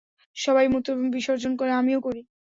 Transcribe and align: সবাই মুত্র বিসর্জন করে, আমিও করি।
সবাই 0.37 0.67
মুত্র 0.67 0.89
বিসর্জন 1.15 1.51
করে, 1.55 1.71
আমিও 1.73 1.99
করি। 2.01 2.21